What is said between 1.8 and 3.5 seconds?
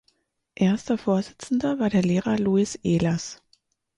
der Lehrer Louis Ehlers.